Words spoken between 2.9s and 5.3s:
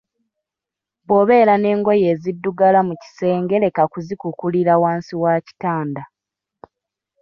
kisenge leka kuzikukulira wansi